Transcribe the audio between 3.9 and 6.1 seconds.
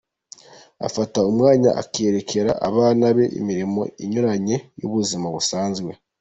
inyuranye y'ubuzima busanzwe.